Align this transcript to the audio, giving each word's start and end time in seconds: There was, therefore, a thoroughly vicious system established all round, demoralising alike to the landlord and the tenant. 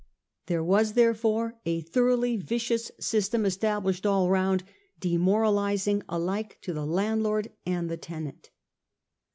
There 0.47 0.63
was, 0.63 0.93
therefore, 0.93 1.59
a 1.63 1.81
thoroughly 1.81 2.35
vicious 2.35 2.89
system 2.99 3.45
established 3.45 4.03
all 4.03 4.31
round, 4.31 4.63
demoralising 4.99 6.01
alike 6.09 6.57
to 6.61 6.73
the 6.73 6.87
landlord 6.87 7.51
and 7.67 7.87
the 7.87 7.97
tenant. 7.97 8.49